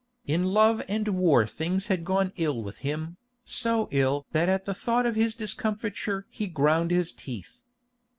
[0.25, 4.73] In love and war things had gone ill with him, so ill that at the
[4.73, 7.61] thought of his discomfiture he ground his teeth.